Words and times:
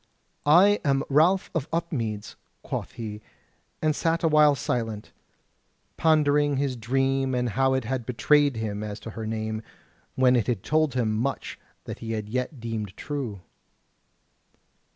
"I 0.47 0.79
am 0.83 1.03
Ralph 1.09 1.51
of 1.53 1.69
Upmeads," 1.71 2.35
quoth 2.63 2.93
he; 2.93 3.21
and 3.83 3.95
sat 3.95 4.23
a 4.23 4.27
while 4.27 4.55
silent, 4.55 5.11
pondering 5.95 6.57
his 6.57 6.75
dream 6.75 7.35
and 7.35 7.49
how 7.49 7.75
it 7.75 7.83
had 7.85 8.07
betrayed 8.07 8.55
him 8.55 8.81
as 8.83 8.99
to 9.01 9.11
her 9.11 9.27
name, 9.27 9.61
when 10.15 10.35
it 10.35 10.47
had 10.47 10.63
told 10.63 10.95
him 10.95 11.13
much 11.15 11.59
that 11.83 11.99
he 11.99 12.15
yet 12.19 12.59
deemed 12.59 12.97
true. 12.97 13.41